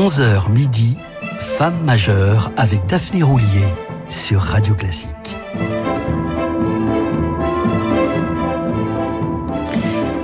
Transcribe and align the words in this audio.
11h 0.00 0.50
midi, 0.50 0.96
Femme 1.38 1.84
majeure 1.84 2.50
avec 2.56 2.86
Daphné 2.86 3.22
Roulier 3.22 3.68
sur 4.08 4.40
Radio 4.40 4.74
Classique. 4.74 5.36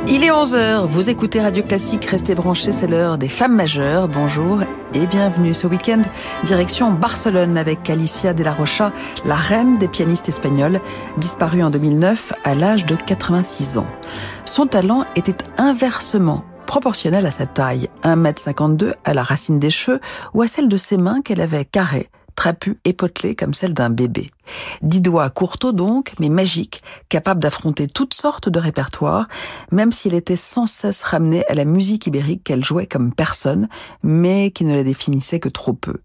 Il 0.08 0.24
est 0.24 0.30
11h, 0.30 0.86
vous 0.86 1.10
écoutez 1.10 1.42
Radio 1.42 1.62
Classique, 1.62 2.06
restez 2.06 2.34
branchés, 2.34 2.72
c'est 2.72 2.86
l'heure 2.86 3.18
des 3.18 3.28
femmes 3.28 3.54
majeures. 3.54 4.08
Bonjour 4.08 4.62
et 4.94 5.06
bienvenue 5.06 5.52
ce 5.52 5.66
week-end. 5.66 6.00
Direction 6.42 6.90
Barcelone 6.92 7.58
avec 7.58 7.90
Alicia 7.90 8.32
de 8.32 8.42
la 8.42 8.54
Rocha, 8.54 8.94
la 9.26 9.34
reine 9.34 9.76
des 9.76 9.88
pianistes 9.88 10.30
espagnols, 10.30 10.80
disparue 11.18 11.62
en 11.62 11.68
2009 11.68 12.32
à 12.44 12.54
l'âge 12.54 12.86
de 12.86 12.96
86 12.96 13.76
ans. 13.76 13.86
Son 14.46 14.66
talent 14.66 15.04
était 15.16 15.36
inversement 15.58 16.46
proportionnel 16.66 17.24
à 17.24 17.30
sa 17.30 17.46
taille, 17.46 17.88
1m52 18.02 18.94
à 19.04 19.14
la 19.14 19.22
racine 19.22 19.58
des 19.58 19.70
cheveux 19.70 20.00
ou 20.34 20.42
à 20.42 20.46
celle 20.46 20.68
de 20.68 20.76
ses 20.76 20.98
mains 20.98 21.22
qu'elle 21.22 21.40
avait 21.40 21.64
carrées, 21.64 22.10
trapues 22.34 22.78
et 22.84 22.92
potelées 22.92 23.34
comme 23.34 23.54
celle 23.54 23.72
d'un 23.72 23.90
bébé. 23.90 24.30
Dix 24.82 25.00
doigts 25.00 25.30
courteaux 25.30 25.72
donc, 25.72 26.12
mais 26.20 26.28
magiques, 26.28 26.82
capables 27.08 27.40
d'affronter 27.40 27.86
toutes 27.86 28.14
sortes 28.14 28.48
de 28.48 28.58
répertoires, 28.58 29.28
même 29.72 29.92
s'il 29.92 30.14
était 30.14 30.36
sans 30.36 30.66
cesse 30.66 31.02
ramené 31.02 31.46
à 31.48 31.54
la 31.54 31.64
musique 31.64 32.06
ibérique 32.06 32.44
qu'elle 32.44 32.64
jouait 32.64 32.86
comme 32.86 33.14
personne, 33.14 33.68
mais 34.02 34.50
qui 34.50 34.64
ne 34.64 34.74
la 34.74 34.84
définissait 34.84 35.40
que 35.40 35.48
trop 35.48 35.72
peu. 35.72 36.02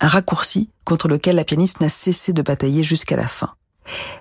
Un 0.00 0.08
raccourci 0.08 0.70
contre 0.84 1.08
lequel 1.08 1.36
la 1.36 1.44
pianiste 1.44 1.80
n'a 1.80 1.88
cessé 1.88 2.32
de 2.32 2.42
batailler 2.42 2.84
jusqu'à 2.84 3.16
la 3.16 3.28
fin. 3.28 3.54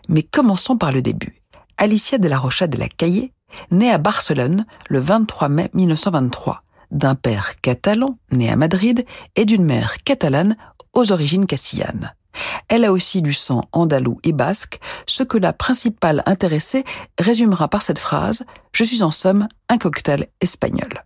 Mais 0.09 0.23
commençons 0.23 0.77
par 0.77 0.91
le 0.91 1.02
début. 1.02 1.41
Alicia 1.77 2.18
de 2.18 2.27
la 2.27 2.38
Rocha 2.38 2.68
de 2.68 2.77
la 2.77 2.88
Caillé 2.88 3.34
née 3.72 3.91
à 3.91 3.98
Barcelone 3.98 4.66
le 4.90 4.99
23 4.99 5.49
mai 5.49 5.70
1923, 5.73 6.63
d'un 6.91 7.16
père 7.16 7.59
catalan 7.62 8.18
né 8.31 8.49
à 8.49 8.55
Madrid 8.55 9.05
et 9.35 9.45
d'une 9.45 9.63
mère 9.63 9.96
catalane 10.04 10.55
aux 10.93 11.12
origines 11.12 11.48
castillanes. 11.48 12.13
Elle 12.68 12.84
a 12.84 12.91
aussi 12.91 13.21
du 13.21 13.34
sang 13.34 13.63
andalou 13.71 14.20
et 14.23 14.34
basque, 14.34 14.79
ce 15.05 15.23
que 15.23 15.38
la 15.38 15.54
principale 15.54 16.21
intéressée 16.26 16.84
résumera 17.18 17.70
par 17.70 17.82
cette 17.82 17.99
phrase⁇ 17.99 18.41
Je 18.73 18.84
suis 18.84 19.04
en 19.04 19.12
somme 19.12 19.48
un 19.70 19.77
cocktail 19.77 20.27
espagnol⁇ 20.41 20.90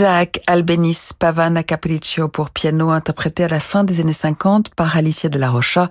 Isaac 0.00 0.40
Albéniz 0.46 1.12
Pavana 1.12 1.62
Capriccio 1.62 2.28
pour 2.28 2.48
piano 2.48 2.88
interprété 2.88 3.44
à 3.44 3.48
la 3.48 3.60
fin 3.60 3.84
des 3.84 4.00
années 4.00 4.14
50 4.14 4.74
par 4.74 4.96
Alicia 4.96 5.28
de 5.28 5.38
la 5.38 5.50
Rocha, 5.50 5.90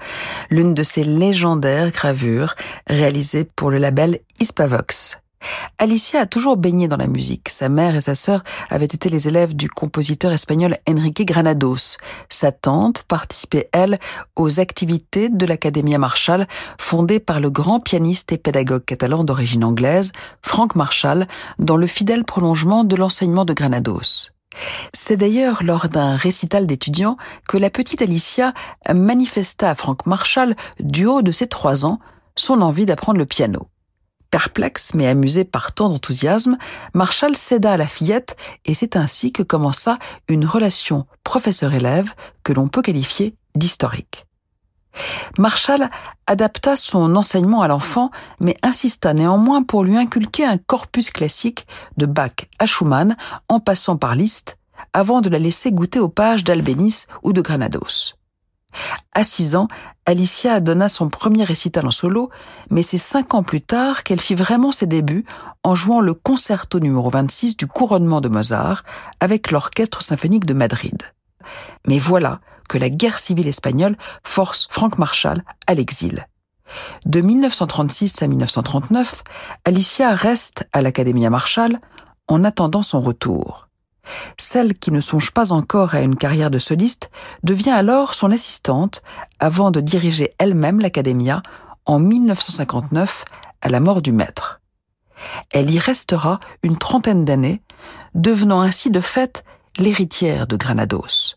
l'une 0.49 0.73
de 0.73 0.81
ses 0.81 1.03
légendaires 1.03 1.91
gravures 1.91 2.55
réalisées 2.87 3.43
pour 3.43 3.69
le 3.69 3.77
label 3.77 4.17
Hispavox. 4.39 5.19
Alicia 5.77 6.21
a 6.21 6.25
toujours 6.25 6.57
baigné 6.57 6.87
dans 6.87 6.97
la 6.97 7.07
musique. 7.07 7.49
Sa 7.49 7.69
mère 7.69 7.95
et 7.95 8.01
sa 8.01 8.15
sœur 8.15 8.43
avaient 8.69 8.85
été 8.85 9.09
les 9.09 9.27
élèves 9.27 9.55
du 9.55 9.69
compositeur 9.69 10.31
espagnol 10.31 10.77
Enrique 10.87 11.25
Granados. 11.25 11.97
Sa 12.29 12.51
tante 12.51 13.03
participait, 13.03 13.69
elle, 13.71 13.97
aux 14.35 14.59
activités 14.59 15.29
de 15.29 15.45
l'Academia 15.45 15.97
Marshall, 15.97 16.47
fondée 16.79 17.19
par 17.19 17.39
le 17.39 17.49
grand 17.49 17.79
pianiste 17.79 18.31
et 18.31 18.37
pédagogue 18.37 18.85
catalan 18.85 19.23
d'origine 19.23 19.63
anglaise, 19.63 20.11
Frank 20.41 20.75
Marshall, 20.75 21.27
dans 21.57 21.77
le 21.77 21.87
fidèle 21.87 22.25
prolongement 22.25 22.83
de 22.83 22.95
l'enseignement 22.95 23.45
de 23.45 23.53
Granados. 23.53 24.31
C'est 24.93 25.17
d'ailleurs 25.17 25.63
lors 25.63 25.89
d'un 25.89 26.15
récital 26.15 26.65
d'étudiants 26.65 27.17
que 27.47 27.57
la 27.57 27.69
petite 27.69 28.01
Alicia 28.01 28.53
manifesta 28.93 29.69
à 29.69 29.75
Frank 29.75 30.05
Marshall, 30.05 30.55
du 30.79 31.05
haut 31.05 31.21
de 31.21 31.31
ses 31.31 31.47
trois 31.47 31.85
ans, 31.85 31.99
son 32.35 32.61
envie 32.61 32.85
d'apprendre 32.85 33.19
le 33.19 33.25
piano. 33.25 33.67
Perplexe 34.31 34.93
mais 34.93 35.07
amusé 35.07 35.43
par 35.43 35.73
tant 35.73 35.89
d'enthousiasme, 35.89 36.57
Marshall 36.93 37.35
céda 37.35 37.73
à 37.73 37.77
la 37.77 37.87
fillette 37.87 38.37
et 38.65 38.73
c'est 38.73 38.95
ainsi 38.95 39.31
que 39.31 39.43
commença 39.43 39.97
une 40.27 40.45
relation 40.45 41.07
professeur-élève 41.23 42.13
que 42.43 42.53
l'on 42.53 42.67
peut 42.67 42.81
qualifier 42.81 43.35
d'historique. 43.55 44.25
Marshall 45.37 45.89
adapta 46.27 46.75
son 46.75 47.15
enseignement 47.15 47.61
à 47.61 47.67
l'enfant, 47.67 48.11
mais 48.39 48.55
insista 48.63 49.13
néanmoins 49.13 49.63
pour 49.63 49.83
lui 49.83 49.97
inculquer 49.97 50.45
un 50.45 50.57
corpus 50.57 51.09
classique 51.09 51.67
de 51.97 52.05
Bach 52.05 52.47
à 52.59 52.65
Schumann, 52.65 53.15
en 53.47 53.59
passant 53.59 53.97
par 53.97 54.15
Liszt, 54.15 54.57
avant 54.93 55.21
de 55.21 55.29
la 55.29 55.39
laisser 55.39 55.71
goûter 55.71 55.99
aux 55.99 56.09
pages 56.09 56.43
d'Albéniz 56.43 57.05
ou 57.23 57.33
de 57.33 57.41
Granados. 57.41 58.18
À 59.13 59.23
six 59.23 59.55
ans, 59.55 59.67
Alicia 60.05 60.59
donna 60.59 60.87
son 60.87 61.09
premier 61.09 61.43
récital 61.43 61.85
en 61.85 61.91
solo, 61.91 62.29
mais 62.69 62.81
c'est 62.81 62.97
cinq 62.97 63.33
ans 63.33 63.43
plus 63.43 63.61
tard 63.61 64.03
qu'elle 64.03 64.19
fit 64.19 64.35
vraiment 64.35 64.71
ses 64.71 64.87
débuts 64.87 65.25
en 65.63 65.75
jouant 65.75 66.01
le 66.01 66.13
concerto 66.13 66.79
numéro 66.79 67.09
26 67.09 67.57
du 67.57 67.67
couronnement 67.67 68.21
de 68.21 68.29
Mozart 68.29 68.83
avec 69.19 69.51
l'Orchestre 69.51 70.01
symphonique 70.01 70.45
de 70.45 70.53
Madrid. 70.53 70.97
Mais 71.87 71.99
voilà 71.99 72.39
que 72.67 72.77
la 72.77 72.89
guerre 72.89 73.19
civile 73.19 73.47
espagnole 73.47 73.97
force 74.23 74.67
Frank 74.69 74.97
Marshall 74.97 75.43
à 75.67 75.73
l'exil. 75.73 76.27
De 77.05 77.21
1936 77.21 78.21
à 78.21 78.27
1939, 78.27 79.23
Alicia 79.65 80.13
reste 80.13 80.67
à 80.71 80.81
l'Académie 80.81 81.27
Marshall 81.27 81.79
en 82.27 82.43
attendant 82.43 82.83
son 82.83 83.01
retour. 83.01 83.68
Celle 84.37 84.73
qui 84.73 84.91
ne 84.91 84.99
songe 84.99 85.31
pas 85.31 85.51
encore 85.51 85.95
à 85.95 86.01
une 86.01 86.15
carrière 86.15 86.51
de 86.51 86.59
soliste 86.59 87.11
devient 87.43 87.71
alors 87.71 88.13
son 88.13 88.31
assistante 88.31 89.01
avant 89.39 89.71
de 89.71 89.81
diriger 89.81 90.33
elle-même 90.37 90.79
l'Academia 90.79 91.41
en 91.85 91.99
1959 91.99 93.25
à 93.61 93.69
la 93.69 93.79
mort 93.79 94.01
du 94.01 94.11
maître. 94.11 94.61
Elle 95.51 95.71
y 95.71 95.79
restera 95.79 96.39
une 96.63 96.77
trentaine 96.77 97.25
d'années, 97.25 97.61
devenant 98.15 98.61
ainsi 98.61 98.89
de 98.89 99.01
fait 99.01 99.43
l'héritière 99.77 100.47
de 100.47 100.55
Granados. 100.55 101.35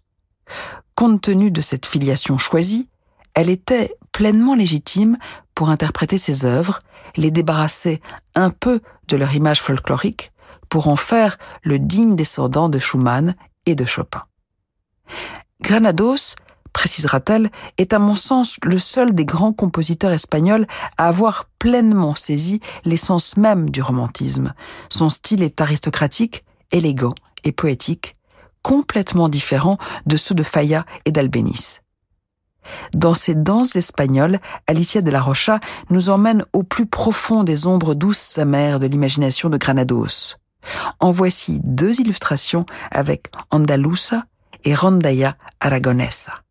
Compte 0.94 1.23
tenu 1.23 1.50
de 1.50 1.61
cette 1.61 1.87
filiation 1.87 2.38
choisie, 2.38 2.88
elle 3.35 3.50
était 3.50 3.94
pleinement 4.12 4.55
légitime 4.55 5.17
pour 5.55 5.70
interpréter 5.70 6.19
ses 6.19 6.44
œuvres, 6.44 6.81
les 7.17 7.31
débarrasser 7.31 8.00
un 8.35 8.50
peu 8.50 8.81
de 9.09 9.17
leur 9.17 9.35
image 9.35 9.62
folklorique 9.62 10.31
pour 10.72 10.88
en 10.88 10.96
faire 10.96 11.36
le 11.64 11.78
digne 11.78 12.16
descendant 12.16 12.70
de 12.70 12.78
Schumann 12.78 13.34
et 13.66 13.74
de 13.74 13.84
Chopin. 13.84 14.22
Granados, 15.60 16.34
précisera-t-elle, 16.72 17.50
est 17.76 17.92
à 17.92 17.98
mon 17.98 18.14
sens 18.14 18.56
le 18.62 18.78
seul 18.78 19.14
des 19.14 19.26
grands 19.26 19.52
compositeurs 19.52 20.12
espagnols 20.12 20.66
à 20.96 21.08
avoir 21.08 21.44
pleinement 21.58 22.14
saisi 22.14 22.60
l'essence 22.86 23.36
même 23.36 23.69
du 23.69 23.82
romantisme. 23.82 24.54
Son 24.88 25.10
style 25.10 25.42
est 25.42 25.60
aristocratique, 25.60 26.42
élégant 26.70 27.14
et 27.44 27.52
poétique, 27.52 28.16
complètement 28.62 29.28
différent 29.28 29.76
de 30.06 30.16
ceux 30.16 30.34
de 30.34 30.42
Falla 30.42 30.86
et 31.04 31.12
d'Albéniz. 31.12 31.82
Dans 32.94 33.12
ces 33.12 33.34
danses 33.34 33.76
espagnoles, 33.76 34.40
Alicia 34.66 35.02
de 35.02 35.10
la 35.10 35.20
Rocha 35.20 35.60
nous 35.90 36.08
emmène 36.08 36.46
au 36.54 36.62
plus 36.62 36.86
profond 36.86 37.44
des 37.44 37.66
ombres 37.66 37.92
douces 37.92 38.38
amères 38.38 38.80
de 38.80 38.86
l'imagination 38.86 39.50
de 39.50 39.58
Granados. 39.58 40.38
En 41.00 41.11
voici 41.11 41.61
deux 41.62 42.00
illustrations 42.00 42.67
avec 42.91 43.26
Andalusa 43.50 44.25
et 44.64 44.75
Rondalla 44.75 45.37
Aragonesa. 45.61 46.41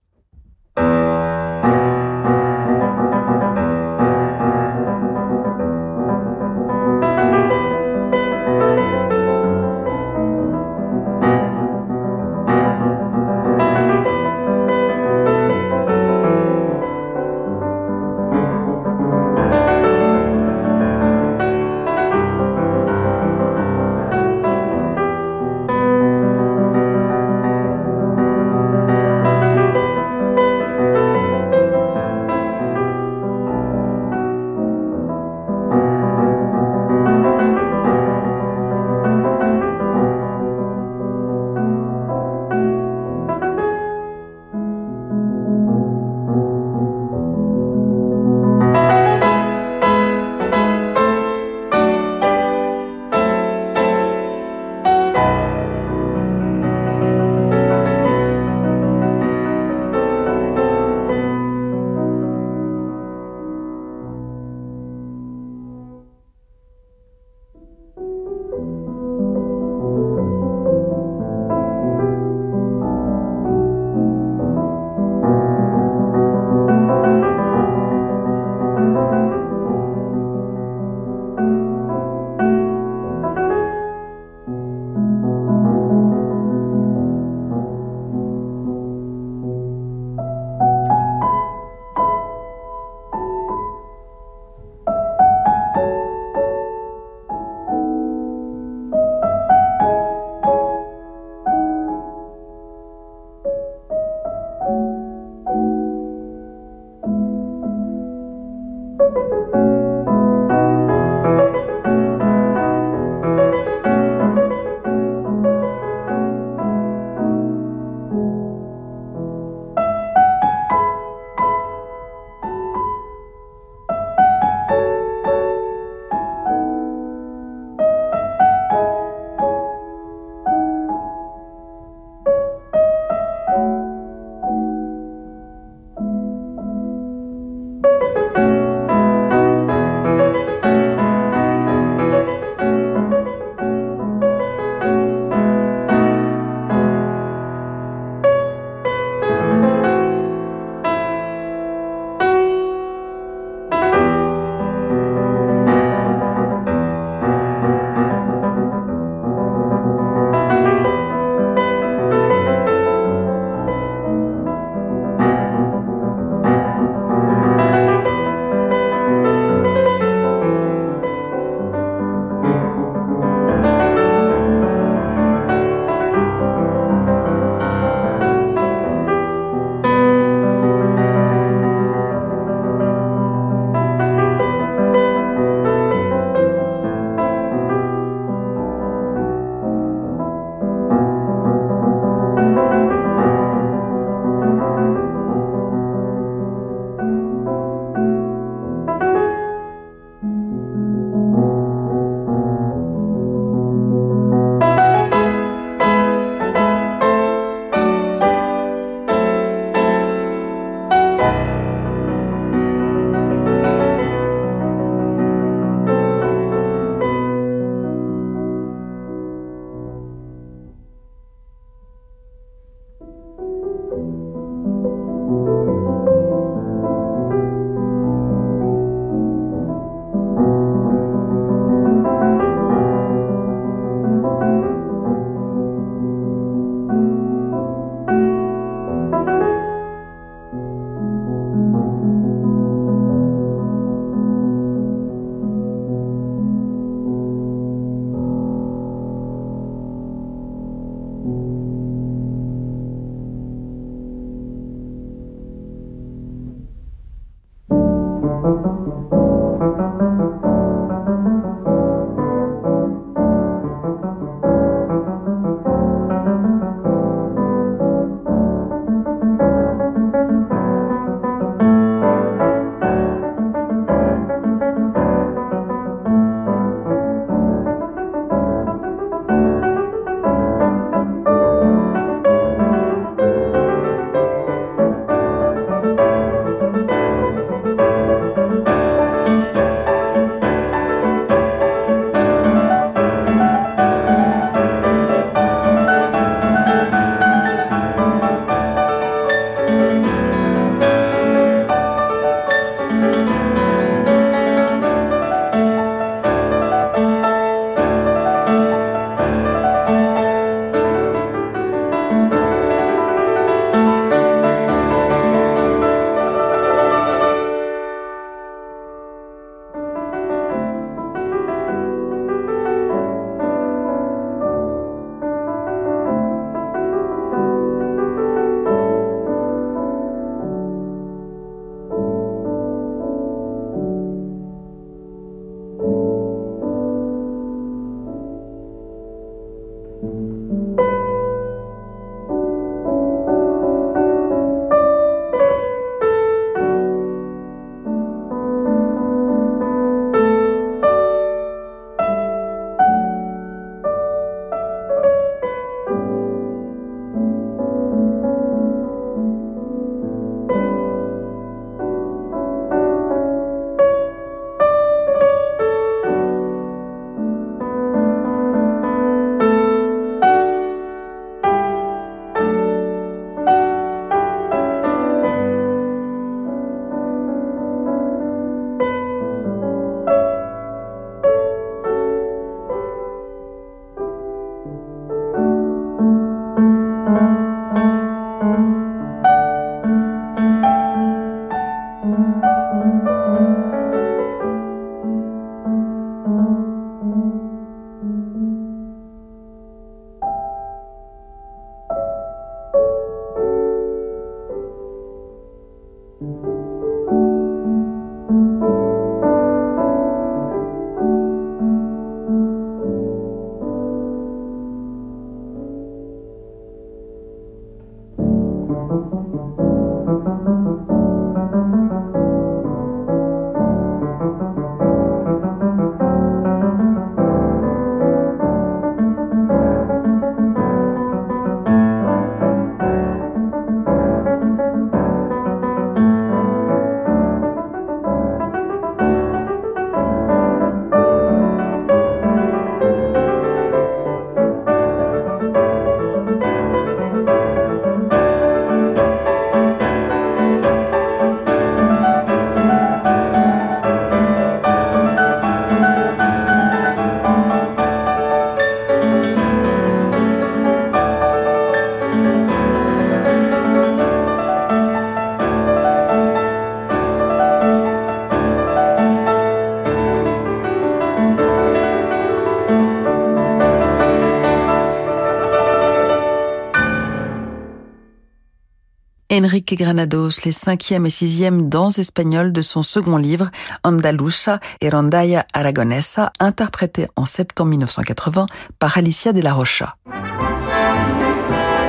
Granados, 479.76 480.44
les 480.46 480.52
cinquième 480.52 481.06
et 481.06 481.10
sixième 481.10 481.70
danses 481.70 482.00
espagnoles 482.00 482.52
de 482.52 482.62
son 482.62 482.82
second 482.82 483.18
livre, 483.18 483.50
Andalusa 483.84 484.60
et 484.82 484.90
Rondalla 484.90 485.46
Aragonesa, 485.54 486.32
interprété 486.40 487.08
en 487.16 487.26
septembre 487.26 487.72
1980 487.72 488.46
par 488.80 488.98
Alicia 488.98 489.34
de 489.34 489.42
la 489.42 489.54
Rocha. 489.54 489.96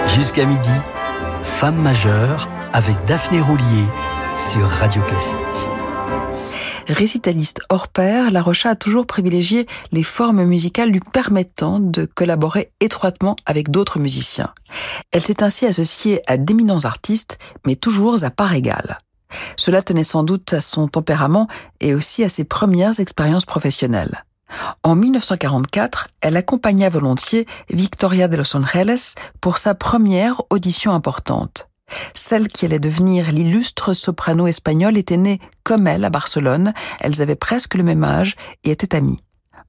Jusqu'à 0.06 0.44
midi, 0.44 0.68
Femme 1.42 1.76
majeure 1.76 2.48
avec 2.72 2.96
Daphné 3.06 3.40
Roulier 3.40 3.86
sur 4.36 4.68
Radio 4.68 5.02
Classique. 5.02 5.71
Récitaliste 6.88 7.60
hors 7.68 7.88
pair, 7.88 8.30
La 8.30 8.42
Rocha 8.42 8.70
a 8.70 8.76
toujours 8.76 9.06
privilégié 9.06 9.66
les 9.92 10.02
formes 10.02 10.44
musicales 10.44 10.90
lui 10.90 11.00
permettant 11.00 11.78
de 11.78 12.04
collaborer 12.04 12.72
étroitement 12.80 13.36
avec 13.46 13.70
d'autres 13.70 13.98
musiciens. 13.98 14.52
Elle 15.12 15.22
s'est 15.22 15.42
ainsi 15.42 15.66
associée 15.66 16.22
à 16.26 16.36
d'éminents 16.36 16.84
artistes, 16.84 17.38
mais 17.66 17.76
toujours 17.76 18.24
à 18.24 18.30
part 18.30 18.54
égale. 18.54 18.98
Cela 19.56 19.82
tenait 19.82 20.04
sans 20.04 20.24
doute 20.24 20.52
à 20.52 20.60
son 20.60 20.88
tempérament 20.88 21.48
et 21.80 21.94
aussi 21.94 22.22
à 22.24 22.28
ses 22.28 22.44
premières 22.44 23.00
expériences 23.00 23.46
professionnelles. 23.46 24.24
En 24.82 24.94
1944, 24.94 26.08
elle 26.20 26.36
accompagna 26.36 26.90
volontiers 26.90 27.46
Victoria 27.70 28.28
de 28.28 28.36
Los 28.36 28.54
Angeles 28.56 29.14
pour 29.40 29.58
sa 29.58 29.74
première 29.74 30.42
audition 30.50 30.92
importante. 30.92 31.68
Celle 32.14 32.48
qui 32.48 32.64
allait 32.64 32.78
devenir 32.78 33.30
l'illustre 33.32 33.92
soprano 33.92 34.46
espagnole 34.46 34.96
était 34.96 35.16
née 35.16 35.40
comme 35.64 35.86
elle 35.86 36.04
à 36.04 36.10
Barcelone, 36.10 36.72
elles 37.00 37.22
avaient 37.22 37.36
presque 37.36 37.74
le 37.74 37.82
même 37.82 38.04
âge 38.04 38.36
et 38.64 38.70
étaient 38.70 38.94
amies. 38.94 39.18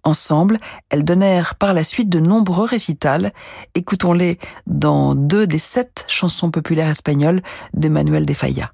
Ensemble, 0.03 0.59
elles 0.89 1.05
donnèrent 1.05 1.55
par 1.55 1.73
la 1.73 1.83
suite 1.83 2.09
de 2.09 2.19
nombreux 2.19 2.65
récitals. 2.65 3.31
Écoutons-les 3.73 4.37
dans 4.67 5.15
deux 5.15 5.47
des 5.47 5.59
sept 5.59 6.03
chansons 6.07 6.51
populaires 6.51 6.89
espagnoles 6.89 7.41
de 7.73 7.87
Manuel 7.87 8.25
de 8.25 8.33
Falla. 8.33 8.73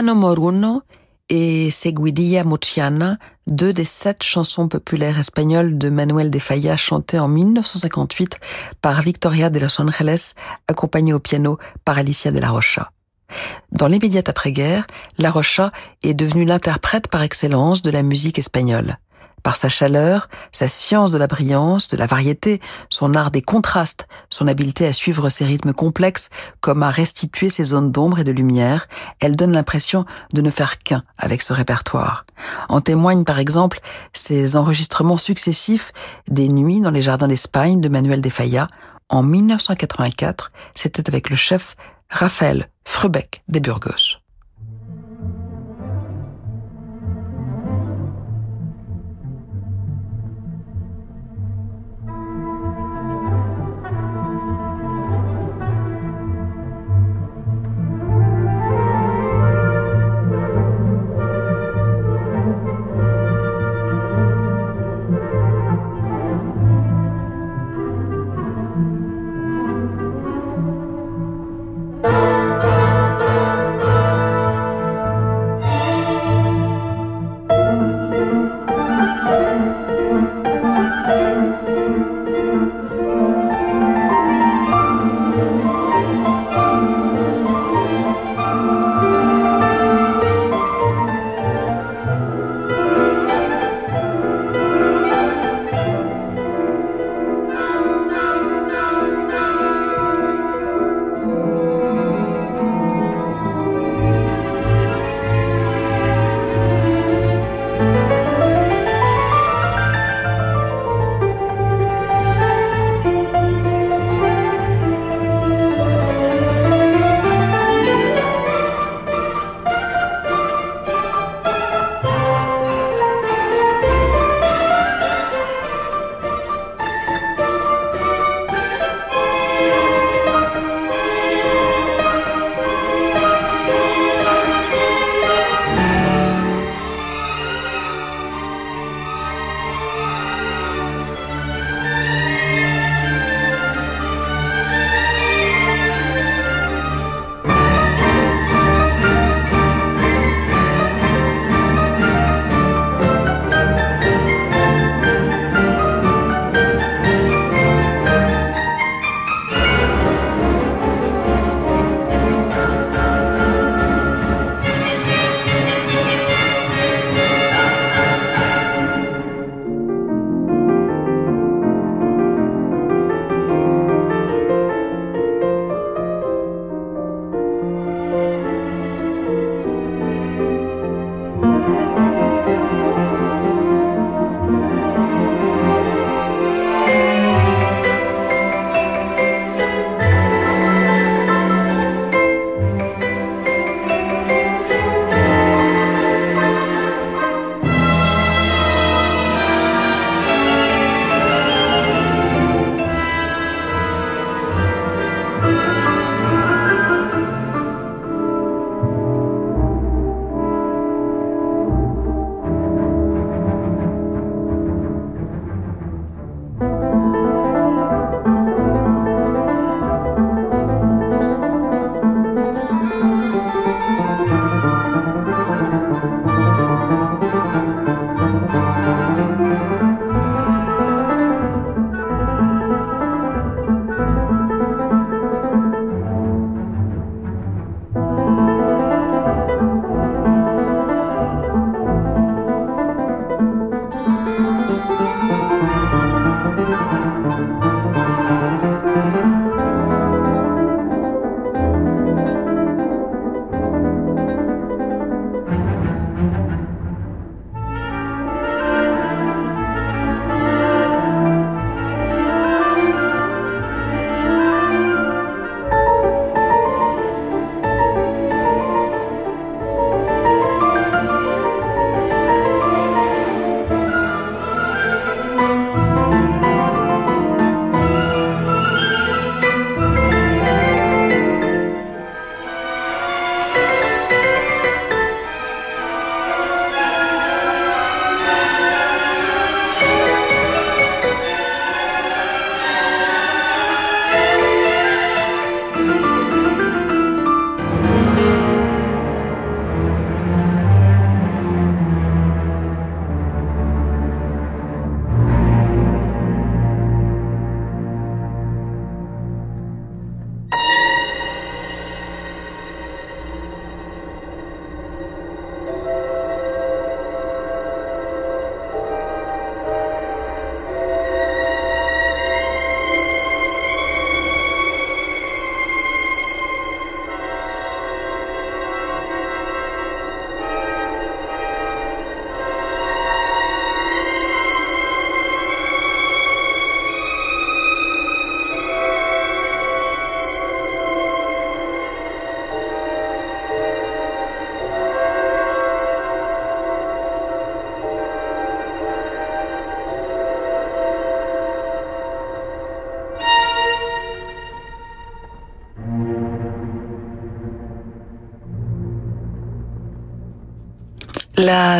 Pano 0.00 0.14
Moruno 0.14 0.80
et 1.28 1.70
Seguidilla 1.70 2.42
Mochiana, 2.42 3.18
deux 3.46 3.74
des 3.74 3.84
sept 3.84 4.22
chansons 4.22 4.66
populaires 4.66 5.18
espagnoles 5.18 5.76
de 5.76 5.90
Manuel 5.90 6.30
de 6.30 6.38
Falla 6.38 6.78
chantées 6.78 7.18
en 7.18 7.28
1958 7.28 8.38
par 8.80 9.02
Victoria 9.02 9.50
de 9.50 9.58
Los 9.58 9.78
Angeles, 9.78 10.32
accompagnée 10.68 11.12
au 11.12 11.18
piano 11.18 11.58
par 11.84 11.98
Alicia 11.98 12.32
de 12.32 12.38
la 12.38 12.48
Rocha. 12.48 12.92
Dans 13.72 13.88
l'immédiate 13.88 14.30
après-guerre, 14.30 14.86
La 15.18 15.30
Rocha 15.30 15.70
est 16.02 16.14
devenue 16.14 16.46
l'interprète 16.46 17.08
par 17.08 17.20
excellence 17.20 17.82
de 17.82 17.90
la 17.90 18.02
musique 18.02 18.38
espagnole. 18.38 18.96
Par 19.42 19.56
sa 19.56 19.68
chaleur, 19.68 20.28
sa 20.52 20.68
science 20.68 21.12
de 21.12 21.18
la 21.18 21.26
brillance, 21.26 21.88
de 21.88 21.96
la 21.96 22.06
variété, 22.06 22.60
son 22.88 23.14
art 23.14 23.30
des 23.30 23.42
contrastes, 23.42 24.06
son 24.28 24.48
habileté 24.48 24.86
à 24.86 24.92
suivre 24.92 25.28
ses 25.28 25.44
rythmes 25.44 25.72
complexes, 25.72 26.30
comme 26.60 26.82
à 26.82 26.90
restituer 26.90 27.48
ses 27.48 27.64
zones 27.64 27.92
d'ombre 27.92 28.18
et 28.18 28.24
de 28.24 28.32
lumière, 28.32 28.88
elle 29.20 29.36
donne 29.36 29.52
l'impression 29.52 30.04
de 30.32 30.42
ne 30.42 30.50
faire 30.50 30.78
qu'un 30.78 31.02
avec 31.18 31.42
ce 31.42 31.52
répertoire. 31.52 32.24
En 32.68 32.80
témoignent 32.80 33.24
par 33.24 33.38
exemple 33.38 33.80
ses 34.12 34.56
enregistrements 34.56 35.18
successifs 35.18 35.92
des 36.28 36.48
Nuits 36.48 36.80
dans 36.80 36.90
les 36.90 37.02
jardins 37.02 37.28
d'Espagne 37.28 37.80
de 37.80 37.88
Manuel 37.88 38.20
de 38.20 38.30
Falla. 38.30 38.66
En 39.08 39.22
1984, 39.22 40.50
c'était 40.74 41.08
avec 41.08 41.30
le 41.30 41.36
chef 41.36 41.76
Raphaël 42.08 42.68
Frebeck 42.84 43.42
des 43.48 43.60
Burgos. 43.60 44.20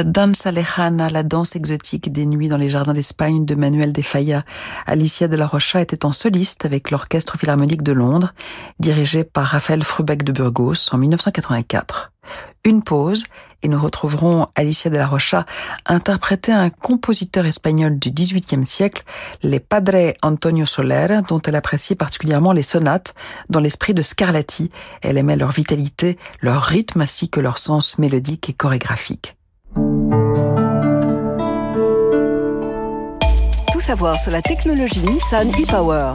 La 0.01 0.05
danza 0.05 0.51
lejana, 0.51 1.11
la 1.11 1.23
danse 1.23 1.57
exotique 1.57 2.11
des 2.11 2.25
nuits 2.25 2.49
dans 2.49 2.57
les 2.57 2.71
jardins 2.71 2.95
d'Espagne 2.95 3.45
de 3.45 3.55
Manuel 3.55 3.93
de 3.93 4.01
Falla. 4.01 4.47
Alicia 4.87 5.29
de 5.29 5.37
la 5.37 5.47
Rocha 5.47 5.79
était 5.83 6.07
en 6.07 6.13
soliste 6.13 6.65
avec 6.65 6.91
l'Orchestre 6.91 7.37
Philharmonique 7.37 7.83
de 7.83 7.93
Londres, 7.93 8.33
dirigé 8.79 9.25
par 9.25 9.45
Raphaël 9.45 9.85
Frubeck 9.85 10.23
de 10.23 10.33
Burgos 10.33 10.89
en 10.93 10.97
1984. 10.97 12.13
Une 12.65 12.83
pause 12.83 13.25
et 13.63 13.69
nous 13.69 13.79
retrouverons 13.79 14.47
Alicia 14.55 14.91
de 14.91 14.97
la 14.97 15.07
Rocha 15.07 15.45
interpréter 15.85 16.53
un 16.53 16.71
compositeur 16.71 17.45
espagnol 17.45 17.99
du 17.99 18.11
XVIIIe 18.11 18.65
siècle, 18.65 19.05
les 19.43 19.61
Padre 19.61 20.15
Antonio 20.23 20.65
Soler, 20.65 21.21
dont 21.29 21.43
elle 21.43 21.57
appréciait 21.57 21.95
particulièrement 21.95 22.53
les 22.53 22.63
sonates 22.63 23.13
dans 23.51 23.61
l'esprit 23.61 23.93
de 23.93 24.01
Scarlatti. 24.01 24.71
Elle 25.03 25.19
aimait 25.19 25.37
leur 25.37 25.51
vitalité, 25.51 26.17
leur 26.41 26.63
rythme 26.63 27.03
ainsi 27.03 27.29
que 27.29 27.41
leur 27.41 27.59
sens 27.59 27.99
mélodique 27.99 28.49
et 28.49 28.55
chorégraphique. 28.55 29.37
Savoir 33.91 34.21
sur 34.21 34.31
la 34.31 34.41
technologie 34.41 35.01
Nissan 35.01 35.51
e-Power. 35.51 36.13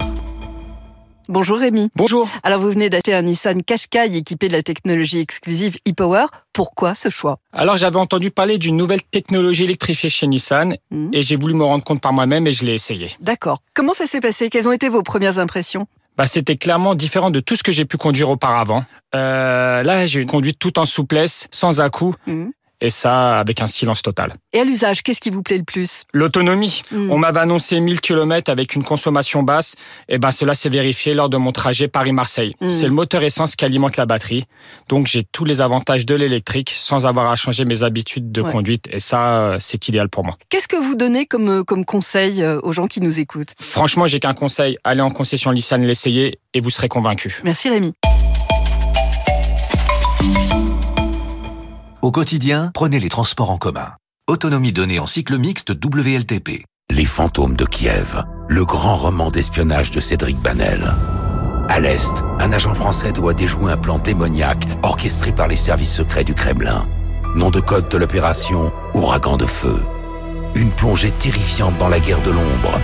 Bonjour 1.28 1.58
Rémi. 1.58 1.90
Bonjour. 1.94 2.30
Alors 2.42 2.62
vous 2.62 2.70
venez 2.70 2.90
d'acheter 2.90 3.14
un 3.14 3.24
Nissan 3.24 3.62
Qashqai 3.64 4.16
équipé 4.16 4.48
de 4.48 4.54
la 4.54 4.64
technologie 4.64 5.20
exclusive 5.20 5.76
e-Power. 5.86 6.28
Pourquoi 6.54 6.96
ce 6.96 7.10
choix? 7.10 7.38
Alors 7.52 7.76
j'avais 7.76 7.98
entendu 7.98 8.32
parler 8.32 8.58
d'une 8.58 8.78
nouvelle 8.78 9.02
technologie 9.04 9.66
électrifiée 9.66 10.10
chez 10.10 10.26
Nissan 10.26 10.78
mmh. 10.90 11.10
et 11.12 11.22
j'ai 11.22 11.36
voulu 11.36 11.54
me 11.54 11.66
rendre 11.66 11.84
compte 11.84 12.00
par 12.00 12.14
moi-même 12.14 12.48
et 12.48 12.54
je 12.54 12.64
l'ai 12.64 12.76
essayé. 12.76 13.10
D'accord. 13.20 13.60
Comment 13.74 13.92
ça 13.92 14.06
s'est 14.06 14.22
passé? 14.22 14.50
Quelles 14.50 14.70
ont 14.70 14.72
été 14.72 14.88
vos 14.88 15.04
premières 15.04 15.38
impressions? 15.38 15.86
Bah, 16.16 16.28
c'était 16.28 16.56
clairement 16.56 16.96
différent 16.96 17.30
de 17.30 17.42
tout 17.42 17.58
ce 17.58 17.64
que 17.64 17.74
j'ai 17.74 17.84
pu 17.84 17.98
conduire 17.98 18.30
auparavant. 18.30 18.86
Euh, 19.16 19.84
là, 19.84 20.06
j'ai 20.06 20.26
conduit 20.26 20.54
tout 20.54 20.80
en 20.80 20.86
souplesse, 20.86 21.50
sans 21.52 21.82
à-coups. 21.82 22.18
Mmh 22.26 22.46
et 22.82 22.90
ça 22.90 23.40
avec 23.40 23.62
un 23.62 23.68
silence 23.68 24.02
total. 24.02 24.34
Et 24.54 24.60
à 24.60 24.64
l'usage, 24.64 25.04
qu'est-ce 25.04 25.20
qui 25.20 25.30
vous 25.30 25.44
plaît 25.44 25.58
le 25.58 25.64
plus? 25.64 26.04
L'autonomie. 26.14 26.82
Hmm. 26.92 27.12
On 27.12 27.18
m'avait 27.18 27.40
annoncé 27.40 27.80
1000 27.80 28.02
km 28.02 28.52
avec 28.52 28.76
une 28.76 28.84
consommation 28.84 29.44
basse, 29.44 29.76
et 30.10 30.18
ben 30.18 30.32
cela 30.32 30.56
s'est 30.56 30.70
vérifié 30.70 31.14
lors 31.14 31.30
de 31.30 31.38
mon 31.38 31.52
trajet 31.52 31.88
Paris-Marseille. 31.88 32.56
Hmm. 32.62 32.70
C'est 32.70 32.88
le 32.88 32.94
moteur 32.94 33.24
essence 33.24 33.56
qui 33.56 33.66
alimente 33.66 33.98
la 33.98 34.06
batterie, 34.06 34.44
donc 34.90 35.08
j'ai 35.08 35.24
tous 35.24 35.46
les 35.46 35.62
avantages 35.62 36.06
de 36.06 36.16
l'électrique 36.16 36.72
sans 36.76 37.06
avoir 37.06 37.32
à 37.32 37.36
changer 37.36 37.66
mes 37.66 37.84
habitudes 37.84 38.32
de 38.32 38.42
conduite, 38.42 38.88
et 38.92 39.00
ça 39.00 39.58
c'est 39.60 39.88
idéal 39.88 40.10
pour 40.10 40.26
moi. 40.26 40.38
Qu'est-ce 40.50 40.68
que 40.68 40.78
vous 40.78 40.96
donnez 40.96 41.26
comme, 41.26 41.50
euh, 41.50 41.64
comme 41.64 41.86
conseil 41.86 42.44
euh, 42.44 42.60
aux 42.64 42.74
gens 42.74 42.88
qui 42.88 43.02
nous 43.02 43.20
écoutent? 43.20 43.54
Franchement, 43.60 44.08
j'ai 44.08 44.20
qu'un 44.20 44.34
conseil, 44.34 44.78
allez 44.84 45.02
en 45.02 45.10
concession 45.10 45.52
Nissan, 45.52 45.86
l'essayer 45.86 46.40
et 46.54 46.62
vous 46.62 46.70
serez 46.70 46.88
convaincu. 46.88 47.42
Merci 47.44 47.70
Rémi. 47.70 47.94
Au 52.06 52.12
quotidien, 52.12 52.70
prenez 52.76 53.00
les 53.00 53.10
transports 53.10 53.50
en 53.50 53.58
commun. 53.58 53.94
Autonomie 54.28 54.72
donnée 54.72 55.00
en 55.00 55.08
cycle 55.08 55.40
mixte 55.40 55.72
WLTP. 55.72 56.64
Les 56.92 57.04
fantômes 57.04 57.56
de 57.56 57.66
Kiev, 57.66 58.24
le 58.48 58.64
grand 58.64 58.96
roman 58.96 59.32
d'espionnage 59.32 59.90
de 59.90 60.00
Cédric 60.00 60.38
Banel. 60.38 60.94
À 61.68 61.80
l'Est, 61.80 62.24
un 62.40 62.52
agent 62.52 62.76
français 62.76 63.12
doit 63.12 63.34
déjouer 63.34 63.72
un 63.72 63.78
plan 63.78 63.98
démoniaque 63.98 64.68
orchestré 64.84 65.32
par 65.32 65.48
les 65.48 65.56
services 65.56 65.96
secrets 65.96 66.24
du 66.24 66.36
Kremlin. 66.36 66.88
Nom 67.34 67.50
de 67.50 67.60
code 67.60 67.90
de 67.90 67.98
l'opération, 67.98 68.72
Ouragan 68.94 69.38
de 69.38 69.48
feu. 69.48 69.82
Une 70.54 70.70
plongée 70.70 71.10
terrifiante 71.10 71.76
dans 71.80 71.90
la 71.90 72.00
guerre 72.00 72.22
de 72.22 72.30
l'ombre. 72.30 72.80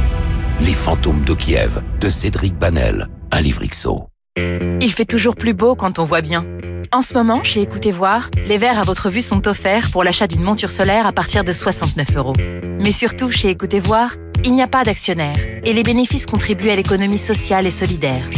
Les 0.62 0.74
fantômes 0.74 1.24
de 1.26 1.36
Kiev, 1.36 1.84
de 2.00 2.10
Cédric 2.10 2.58
Banel, 2.58 3.08
un 3.30 3.42
livre 3.42 3.64
XO. 3.64 4.08
Il 4.36 4.92
fait 4.92 5.06
toujours 5.06 5.36
plus 5.36 5.54
beau 5.54 5.76
quand 5.76 6.00
on 6.00 6.06
voit 6.06 6.22
bien. 6.22 6.44
En 6.92 7.02
ce 7.02 7.14
moment, 7.14 7.44
chez 7.44 7.62
Écoutez 7.62 7.92
Voir, 7.92 8.30
les 8.46 8.58
verres 8.58 8.80
à 8.80 8.84
votre 8.84 9.10
vue 9.10 9.22
sont 9.22 9.48
offerts 9.48 9.92
pour 9.92 10.04
l'achat 10.04 10.28
d'une 10.28 10.42
monture 10.42 10.70
solaire 10.70 11.06
à 11.06 11.12
partir 11.12 11.44
de 11.44 11.52
69 11.52 12.18
euros. 12.18 12.36
Mais 12.80 12.92
surtout, 12.92 13.30
chez 13.30 13.50
Écoutez 13.50 13.80
Voir, 13.80 14.16
il 14.44 14.56
n'y 14.56 14.62
a 14.62 14.68
pas 14.68 14.84
d'actionnaire 14.84 15.36
et 15.64 15.74
les 15.74 15.84
bénéfices 15.84 16.26
contribuent 16.26 16.70
à 16.70 16.76
l'économie 16.76 17.18
sociale 17.18 17.68
et 17.68 17.72
solidaire. 17.72 18.30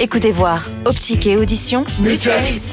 Écoutez 0.00 0.32
Voir, 0.32 0.70
optique 0.86 1.26
et 1.26 1.36
audition, 1.36 1.84
mutualiste. 2.00 2.70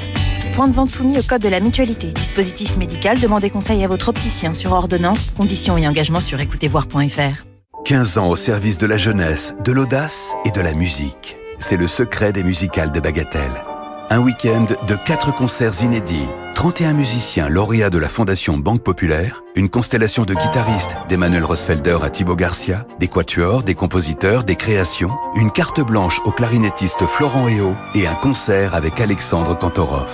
Point 0.54 0.68
de 0.68 0.74
vente 0.74 0.90
soumis 0.90 1.18
au 1.18 1.22
code 1.22 1.42
de 1.42 1.48
la 1.48 1.60
mutualité. 1.60 2.08
Dispositif 2.08 2.76
médical, 2.76 3.18
demandez 3.20 3.50
conseil 3.50 3.84
à 3.84 3.88
votre 3.88 4.08
opticien 4.08 4.54
sur 4.54 4.72
ordonnance, 4.72 5.30
conditions 5.30 5.78
et 5.78 5.86
engagements 5.86 6.20
sur 6.20 6.40
écoutezvoir.fr. 6.40 7.46
15 7.84 8.18
ans 8.18 8.28
au 8.28 8.36
service 8.36 8.78
de 8.78 8.86
la 8.86 8.98
jeunesse, 8.98 9.54
de 9.64 9.72
l'audace 9.72 10.34
et 10.44 10.50
de 10.50 10.60
la 10.60 10.74
musique. 10.74 11.36
C'est 11.58 11.76
le 11.76 11.86
secret 11.86 12.32
des 12.32 12.44
musicales 12.44 12.92
de 12.92 13.00
Bagatelle. 13.00 13.71
Un 14.12 14.18
week-end 14.18 14.66
de 14.86 14.94
4 14.94 15.34
concerts 15.34 15.82
inédits, 15.82 16.28
31 16.54 16.92
musiciens 16.92 17.48
lauréats 17.48 17.88
de 17.88 17.96
la 17.96 18.10
Fondation 18.10 18.58
Banque 18.58 18.82
Populaire, 18.82 19.42
une 19.56 19.70
constellation 19.70 20.26
de 20.26 20.34
guitaristes 20.34 20.94
d'Emmanuel 21.08 21.44
Rosfelder 21.44 21.96
à 22.02 22.10
Thibaut 22.10 22.36
Garcia, 22.36 22.86
des 23.00 23.08
quatuors, 23.08 23.62
des 23.62 23.74
compositeurs, 23.74 24.44
des 24.44 24.54
créations, 24.54 25.12
une 25.36 25.50
carte 25.50 25.80
blanche 25.80 26.20
au 26.26 26.30
clarinettiste 26.30 27.06
Florent 27.06 27.48
Eo 27.48 27.74
et 27.94 28.06
un 28.06 28.14
concert 28.16 28.74
avec 28.74 29.00
Alexandre 29.00 29.56
Kantorov. 29.56 30.10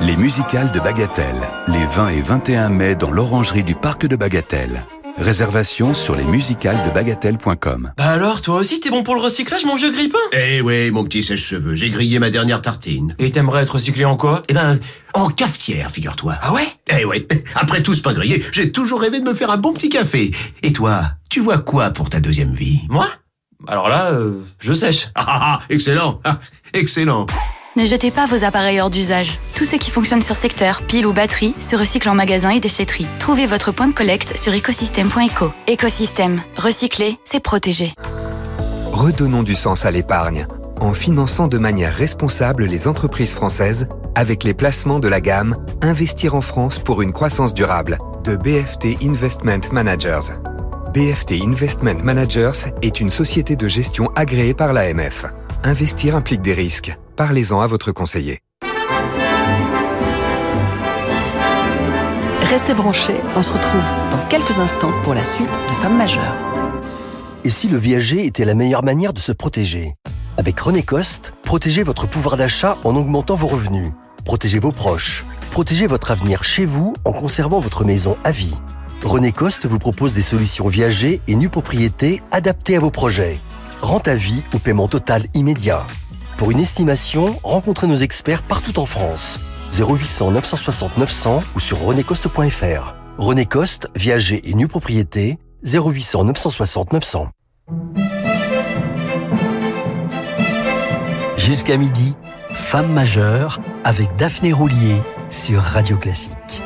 Les 0.00 0.16
musicales 0.16 0.70
de 0.70 0.78
Bagatelle, 0.78 1.42
les 1.66 1.86
20 1.96 2.08
et 2.10 2.22
21 2.22 2.68
mai 2.68 2.94
dans 2.94 3.10
l'orangerie 3.10 3.64
du 3.64 3.74
Parc 3.74 4.06
de 4.06 4.14
Bagatelle. 4.14 4.84
Réservation 5.20 5.92
sur 5.92 6.16
les 6.16 6.24
musicales 6.24 6.82
de 6.86 6.90
bagatelle.com. 6.90 7.92
Bah 7.98 8.06
alors, 8.06 8.40
toi 8.40 8.56
aussi, 8.56 8.80
t'es 8.80 8.88
bon 8.88 9.02
pour 9.02 9.14
le 9.14 9.20
recyclage, 9.20 9.66
mon 9.66 9.76
vieux 9.76 9.92
grippin? 9.92 10.18
Eh 10.32 10.62
oui, 10.62 10.90
mon 10.90 11.04
petit 11.04 11.22
sèche-cheveux, 11.22 11.74
j'ai 11.74 11.90
grillé 11.90 12.18
ma 12.18 12.30
dernière 12.30 12.62
tartine. 12.62 13.14
Et 13.18 13.30
t'aimerais 13.30 13.64
être 13.64 13.74
recyclé 13.74 14.06
en 14.06 14.16
quoi? 14.16 14.42
Eh 14.48 14.54
ben, 14.54 14.80
en 15.12 15.28
cafetière, 15.28 15.90
figure-toi. 15.90 16.36
Ah 16.40 16.54
ouais? 16.54 16.66
Eh 16.98 17.04
ouais, 17.04 17.28
après 17.54 17.82
tout 17.82 17.92
ce 17.92 18.00
pain 18.00 18.14
grillé, 18.14 18.42
j'ai 18.52 18.72
toujours 18.72 19.02
rêvé 19.02 19.20
de 19.20 19.24
me 19.26 19.34
faire 19.34 19.50
un 19.50 19.58
bon 19.58 19.74
petit 19.74 19.90
café. 19.90 20.30
Et 20.62 20.72
toi, 20.72 21.02
tu 21.28 21.40
vois 21.40 21.58
quoi 21.58 21.90
pour 21.90 22.08
ta 22.08 22.20
deuxième 22.20 22.54
vie? 22.54 22.80
Moi? 22.88 23.06
Alors 23.68 23.90
là, 23.90 24.12
euh, 24.12 24.40
je 24.58 24.72
sèche. 24.72 25.08
Ah, 25.14 25.24
ah, 25.26 25.40
ah 25.42 25.62
excellent, 25.68 26.20
ah, 26.24 26.40
excellent. 26.72 27.26
Ne 27.76 27.86
jetez 27.86 28.10
pas 28.10 28.26
vos 28.26 28.42
appareils 28.42 28.80
hors 28.80 28.90
d'usage. 28.90 29.38
Tout 29.54 29.64
ce 29.64 29.76
qui 29.76 29.92
fonctionne 29.92 30.22
sur 30.22 30.34
secteur, 30.34 30.82
pile 30.82 31.06
ou 31.06 31.12
batterie, 31.12 31.54
se 31.60 31.76
recycle 31.76 32.08
en 32.08 32.16
magasin 32.16 32.50
et 32.50 32.58
déchetterie. 32.58 33.06
Trouvez 33.20 33.46
votre 33.46 33.70
point 33.70 33.86
de 33.86 33.92
collecte 33.92 34.36
sur 34.36 34.52
écosystème.eco. 34.52 35.52
Écosystème. 35.68 36.42
Recycler, 36.56 37.20
c'est 37.24 37.38
protéger. 37.38 37.92
Redonnons 38.90 39.44
du 39.44 39.54
sens 39.54 39.84
à 39.84 39.92
l'épargne 39.92 40.48
en 40.80 40.94
finançant 40.94 41.46
de 41.46 41.58
manière 41.58 41.94
responsable 41.94 42.64
les 42.64 42.88
entreprises 42.88 43.34
françaises 43.34 43.86
avec 44.16 44.42
les 44.42 44.54
placements 44.54 44.98
de 44.98 45.08
la 45.08 45.20
gamme 45.20 45.56
Investir 45.80 46.34
en 46.34 46.40
France 46.40 46.80
pour 46.80 47.02
une 47.02 47.12
croissance 47.12 47.54
durable 47.54 47.98
de 48.24 48.34
BFT 48.34 49.00
Investment 49.00 49.70
Managers. 49.70 50.32
BFT 50.92 51.42
Investment 51.46 52.02
Managers 52.02 52.72
est 52.82 53.00
une 53.00 53.10
société 53.10 53.54
de 53.54 53.68
gestion 53.68 54.10
agréée 54.16 54.54
par 54.54 54.72
l'AMF. 54.72 55.26
Investir 55.62 56.16
implique 56.16 56.42
des 56.42 56.54
risques. 56.54 56.98
Parlez-en 57.20 57.60
à 57.60 57.66
votre 57.66 57.92
conseiller. 57.92 58.38
Restez 62.48 62.72
branchés, 62.72 63.20
on 63.36 63.42
se 63.42 63.52
retrouve 63.52 63.84
dans 64.10 64.26
quelques 64.28 64.58
instants 64.58 64.94
pour 65.02 65.12
la 65.12 65.22
suite 65.22 65.50
de 65.50 65.82
Femmes 65.82 65.98
majeures. 65.98 66.34
Et 67.44 67.50
si 67.50 67.68
le 67.68 67.76
viager 67.76 68.24
était 68.24 68.46
la 68.46 68.54
meilleure 68.54 68.82
manière 68.82 69.12
de 69.12 69.18
se 69.18 69.32
protéger? 69.32 69.96
Avec 70.38 70.58
René 70.58 70.82
Coste, 70.82 71.34
protégez 71.42 71.82
votre 71.82 72.06
pouvoir 72.06 72.38
d'achat 72.38 72.78
en 72.84 72.96
augmentant 72.96 73.34
vos 73.34 73.48
revenus. 73.48 73.92
Protégez 74.24 74.58
vos 74.58 74.72
proches. 74.72 75.26
Protégez 75.50 75.86
votre 75.86 76.12
avenir 76.12 76.42
chez 76.42 76.64
vous 76.64 76.94
en 77.04 77.12
conservant 77.12 77.60
votre 77.60 77.84
maison 77.84 78.16
à 78.24 78.30
vie. 78.30 78.56
René 79.04 79.32
Coste 79.32 79.66
vous 79.66 79.78
propose 79.78 80.14
des 80.14 80.22
solutions 80.22 80.68
viager 80.68 81.20
et 81.28 81.36
nue 81.36 81.50
propriété 81.50 82.22
adaptées 82.30 82.76
à 82.76 82.80
vos 82.80 82.90
projets. 82.90 83.38
Rente 83.82 84.08
à 84.08 84.16
vie 84.16 84.42
ou 84.54 84.58
paiement 84.58 84.88
total 84.88 85.26
immédiat. 85.34 85.84
Pour 86.40 86.50
une 86.50 86.60
estimation, 86.60 87.36
rencontrez 87.44 87.86
nos 87.86 87.96
experts 87.96 88.40
partout 88.40 88.78
en 88.78 88.86
France. 88.86 89.40
0800 89.78 90.30
960 90.30 90.96
900 90.96 91.42
ou 91.54 91.60
sur 91.60 91.78
renécoste.fr. 91.82 92.94
René 93.18 93.44
Coste, 93.44 93.88
viager 93.94 94.48
et 94.48 94.54
nue 94.54 94.66
propriété, 94.66 95.38
0800 95.64 96.24
960 96.24 96.92
900. 96.94 97.28
Jusqu'à 101.36 101.76
midi, 101.76 102.16
Femme 102.54 102.90
majeure 102.90 103.60
avec 103.84 104.08
Daphné 104.16 104.54
Roulier 104.54 105.02
sur 105.28 105.60
Radio 105.60 105.98
Classique. 105.98 106.62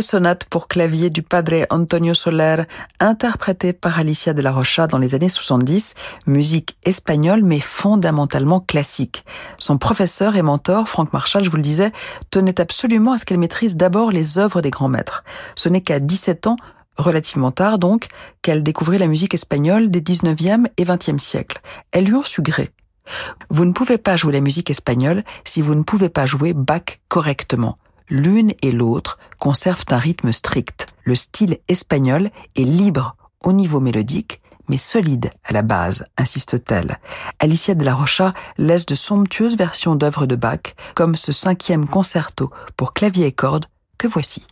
Deux 0.00 0.06
sonates 0.06 0.46
pour 0.46 0.66
clavier 0.66 1.10
du 1.10 1.20
padre 1.20 1.66
Antonio 1.68 2.14
Soler, 2.14 2.62
interprétées 3.00 3.74
par 3.74 3.98
Alicia 3.98 4.32
de 4.32 4.40
la 4.40 4.50
Rocha 4.50 4.86
dans 4.86 4.96
les 4.96 5.14
années 5.14 5.28
70, 5.28 5.94
musique 6.26 6.74
espagnole 6.86 7.42
mais 7.42 7.60
fondamentalement 7.60 8.60
classique. 8.60 9.26
Son 9.58 9.76
professeur 9.76 10.36
et 10.36 10.42
mentor, 10.42 10.88
Franck 10.88 11.12
Marshall, 11.12 11.44
je 11.44 11.50
vous 11.50 11.58
le 11.58 11.62
disais, 11.62 11.92
tenait 12.30 12.62
absolument 12.62 13.12
à 13.12 13.18
ce 13.18 13.26
qu'elle 13.26 13.36
maîtrise 13.36 13.76
d'abord 13.76 14.10
les 14.10 14.38
œuvres 14.38 14.62
des 14.62 14.70
grands 14.70 14.88
maîtres. 14.88 15.22
Ce 15.54 15.68
n'est 15.68 15.82
qu'à 15.82 16.00
17 16.00 16.46
ans 16.46 16.56
relativement 16.96 17.50
tard 17.50 17.78
donc, 17.78 18.06
qu'elle 18.40 18.62
découvrit 18.62 18.96
la 18.96 19.06
musique 19.06 19.34
espagnole 19.34 19.90
des 19.90 20.00
19e 20.00 20.64
et 20.78 20.84
20e 20.84 21.18
siècles. 21.18 21.60
Elle 21.92 22.06
lui 22.06 22.14
en 22.14 22.22
su 22.22 22.40
gré. 22.40 22.70
Vous 23.50 23.66
ne 23.66 23.72
pouvez 23.72 23.98
pas 23.98 24.16
jouer 24.16 24.32
la 24.32 24.40
musique 24.40 24.70
espagnole 24.70 25.24
si 25.44 25.60
vous 25.60 25.74
ne 25.74 25.82
pouvez 25.82 26.08
pas 26.08 26.24
jouer 26.24 26.54
Bach 26.54 27.00
correctement. 27.08 27.76
L'une 28.10 28.52
et 28.60 28.72
l'autre 28.72 29.18
conservent 29.38 29.84
un 29.90 29.98
rythme 29.98 30.32
strict. 30.32 30.88
Le 31.04 31.14
style 31.14 31.58
espagnol 31.68 32.30
est 32.56 32.64
libre 32.64 33.14
au 33.44 33.52
niveau 33.52 33.78
mélodique, 33.78 34.42
mais 34.68 34.78
solide 34.78 35.30
à 35.44 35.52
la 35.52 35.62
base, 35.62 36.04
insiste-t-elle. 36.18 36.98
Alicia 37.38 37.74
de 37.74 37.84
la 37.84 37.94
Rocha 37.94 38.34
laisse 38.58 38.84
de 38.84 38.96
somptueuses 38.96 39.56
versions 39.56 39.94
d'œuvres 39.94 40.26
de 40.26 40.34
Bach, 40.34 40.74
comme 40.96 41.14
ce 41.14 41.30
cinquième 41.30 41.86
concerto 41.86 42.50
pour 42.76 42.94
clavier 42.94 43.26
et 43.26 43.32
cordes 43.32 43.66
que 43.96 44.08
voici. 44.08 44.44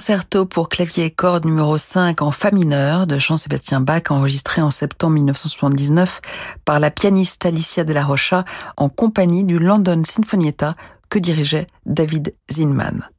Concerto 0.00 0.46
pour 0.46 0.70
clavier 0.70 1.04
et 1.04 1.10
cordes 1.10 1.44
numéro 1.44 1.76
5 1.76 2.22
en 2.22 2.30
fa 2.30 2.50
mineur 2.52 3.06
de 3.06 3.18
Jean-Sébastien 3.18 3.82
Bach 3.82 4.04
enregistré 4.08 4.62
en 4.62 4.70
septembre 4.70 5.12
1979 5.16 6.22
par 6.64 6.80
la 6.80 6.90
pianiste 6.90 7.44
Alicia 7.44 7.84
de 7.84 7.92
la 7.92 8.02
Rocha 8.02 8.46
en 8.78 8.88
compagnie 8.88 9.44
du 9.44 9.58
London 9.58 10.00
Sinfonietta 10.02 10.74
que 11.10 11.18
dirigeait 11.18 11.66
David 11.84 12.34
Zinman. 12.50 13.10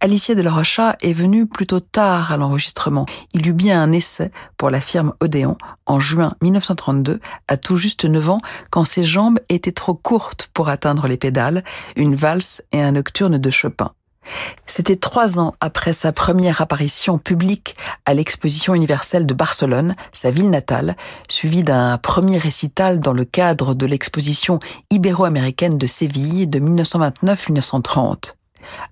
Alicia 0.00 0.34
de 0.34 0.42
la 0.42 0.50
Rocha 0.50 0.98
est 1.00 1.14
venue 1.14 1.46
plutôt 1.46 1.80
tard 1.80 2.30
à 2.30 2.36
l'enregistrement. 2.36 3.06
Il 3.32 3.48
eut 3.48 3.54
bien 3.54 3.80
un 3.80 3.90
essai 3.92 4.30
pour 4.58 4.68
la 4.68 4.82
firme 4.82 5.14
Odéon 5.20 5.56
en 5.86 5.98
juin 5.98 6.34
1932, 6.42 7.20
à 7.48 7.56
tout 7.56 7.76
juste 7.76 8.04
9 8.04 8.28
ans, 8.28 8.40
quand 8.68 8.84
ses 8.84 9.02
jambes 9.02 9.38
étaient 9.48 9.72
trop 9.72 9.94
courtes 9.94 10.50
pour 10.52 10.68
atteindre 10.68 11.06
les 11.06 11.16
pédales, 11.16 11.64
une 11.96 12.14
valse 12.14 12.62
et 12.72 12.82
un 12.82 12.92
nocturne 12.92 13.38
de 13.38 13.50
Chopin. 13.50 13.92
C'était 14.66 14.96
trois 14.96 15.40
ans 15.40 15.54
après 15.60 15.92
sa 15.92 16.12
première 16.12 16.60
apparition 16.60 17.18
publique 17.18 17.76
à 18.06 18.14
l'exposition 18.14 18.74
universelle 18.74 19.26
de 19.26 19.34
Barcelone, 19.34 19.94
sa 20.12 20.30
ville 20.30 20.50
natale, 20.50 20.96
suivi 21.28 21.62
d'un 21.62 21.98
premier 21.98 22.38
récital 22.38 23.00
dans 23.00 23.12
le 23.12 23.24
cadre 23.24 23.74
de 23.74 23.86
l'exposition 23.86 24.60
ibéro-américaine 24.90 25.78
de 25.78 25.86
Séville 25.86 26.46
de 26.46 26.58
1929-1930. 26.60 28.34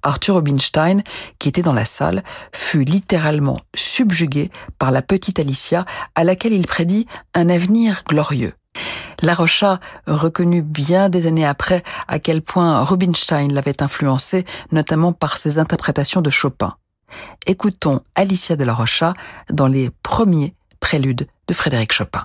Arthur 0.02 0.36
Rubinstein, 0.36 1.02
qui 1.38 1.48
était 1.48 1.62
dans 1.62 1.72
la 1.72 1.84
salle, 1.84 2.22
fut 2.54 2.84
littéralement 2.84 3.58
subjugué 3.74 4.50
par 4.78 4.90
la 4.90 5.02
petite 5.02 5.38
Alicia 5.38 5.84
à 6.14 6.24
laquelle 6.24 6.52
il 6.52 6.66
prédit 6.66 7.06
un 7.34 7.48
avenir 7.48 8.02
glorieux. 8.08 8.54
La 9.22 9.34
Rocha 9.34 9.80
reconnut 10.06 10.62
bien 10.62 11.08
des 11.08 11.26
années 11.26 11.46
après 11.46 11.82
à 12.08 12.18
quel 12.18 12.42
point 12.42 12.82
Rubinstein 12.82 13.52
l'avait 13.52 13.82
influencé, 13.82 14.44
notamment 14.72 15.12
par 15.12 15.38
ses 15.38 15.58
interprétations 15.58 16.20
de 16.20 16.30
Chopin. 16.30 16.76
Écoutons 17.46 18.00
Alicia 18.14 18.56
de 18.56 18.64
la 18.64 18.74
Rocha 18.74 19.14
dans 19.50 19.68
les 19.68 19.90
premiers 20.02 20.54
préludes 20.80 21.26
de 21.48 21.54
Frédéric 21.54 21.92
Chopin. 21.92 22.22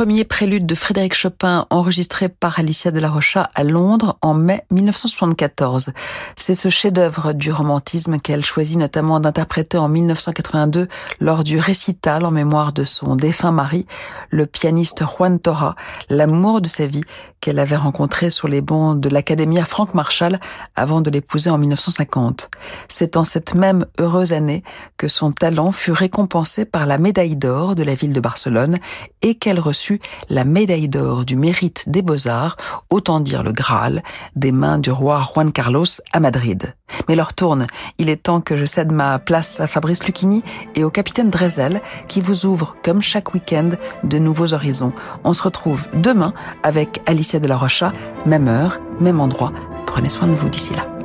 Les 0.00 0.06
premiers 0.06 0.24
préludes 0.24 0.64
de 0.64 0.74
Frédéric 0.74 1.12
Chopin 1.12 1.66
enregistrés 1.68 2.30
par 2.30 2.58
Alicia 2.58 2.90
de 2.90 2.98
la 3.00 3.10
Rocha 3.10 3.50
à 3.54 3.64
Londres 3.64 4.16
en 4.22 4.32
mai 4.32 4.64
1974. 4.70 5.90
C'est 6.36 6.54
ce 6.54 6.70
chef-d'œuvre 6.70 7.34
du 7.34 7.52
romantisme 7.52 8.16
qu'elle 8.16 8.42
choisit 8.42 8.78
notamment 8.78 9.20
d'interpréter 9.20 9.76
en 9.76 9.90
1982 9.90 10.88
lors 11.20 11.44
du 11.44 11.58
récital 11.58 12.24
en 12.24 12.30
mémoire 12.30 12.72
de 12.72 12.82
son 12.82 13.14
défunt 13.14 13.52
mari, 13.52 13.84
le 14.30 14.46
pianiste 14.46 15.04
Juan 15.04 15.38
Torra, 15.38 15.76
l'amour 16.08 16.62
de 16.62 16.68
sa 16.68 16.86
vie 16.86 17.04
qu'elle 17.42 17.58
avait 17.58 17.76
rencontré 17.76 18.30
sur 18.30 18.48
les 18.48 18.62
bancs 18.62 18.98
de 18.98 19.10
l'Académie 19.10 19.58
à 19.58 19.66
Frank 19.66 19.92
Marshall 19.92 20.40
avant 20.76 21.02
de 21.02 21.10
l'épouser 21.10 21.50
en 21.50 21.58
1950. 21.58 22.50
C'est 22.88 23.18
en 23.18 23.24
cette 23.24 23.54
même 23.54 23.84
heureuse 23.98 24.32
année 24.32 24.62
que 24.96 25.08
son 25.08 25.30
talent 25.30 25.72
fut 25.72 25.92
récompensé 25.92 26.64
par 26.64 26.86
la 26.86 26.96
médaille 26.96 27.36
d'or 27.36 27.74
de 27.74 27.82
la 27.82 27.94
ville 27.94 28.14
de 28.14 28.20
Barcelone 28.20 28.78
et 29.20 29.34
qu'elle 29.34 29.60
reçut 29.60 29.89
la 30.28 30.44
médaille 30.44 30.88
d'or 30.88 31.24
du 31.24 31.36
mérite 31.36 31.88
des 31.88 32.02
beaux-arts, 32.02 32.56
autant 32.90 33.20
dire 33.20 33.42
le 33.42 33.52
Graal, 33.52 34.02
des 34.36 34.52
mains 34.52 34.78
du 34.78 34.90
roi 34.90 35.26
Juan 35.32 35.52
Carlos 35.52 35.86
à 36.12 36.20
Madrid. 36.20 36.74
Mais 37.08 37.16
leur 37.16 37.34
tourne, 37.34 37.66
il 37.98 38.08
est 38.08 38.22
temps 38.22 38.40
que 38.40 38.56
je 38.56 38.64
cède 38.64 38.92
ma 38.92 39.18
place 39.18 39.60
à 39.60 39.66
Fabrice 39.66 40.04
Lucchini 40.04 40.42
et 40.74 40.84
au 40.84 40.90
capitaine 40.90 41.30
Drezel 41.30 41.80
qui 42.08 42.20
vous 42.20 42.46
ouvre, 42.46 42.76
comme 42.82 43.02
chaque 43.02 43.34
week-end, 43.34 43.70
de 44.04 44.18
nouveaux 44.18 44.52
horizons. 44.54 44.92
On 45.24 45.32
se 45.32 45.42
retrouve 45.42 45.86
demain 45.94 46.34
avec 46.62 47.00
Alicia 47.06 47.38
de 47.38 47.48
la 47.48 47.56
Rocha, 47.56 47.92
même 48.26 48.48
heure, 48.48 48.78
même 49.00 49.20
endroit. 49.20 49.52
Prenez 49.86 50.10
soin 50.10 50.28
de 50.28 50.34
vous 50.34 50.48
d'ici 50.48 50.74
là. 50.74 50.99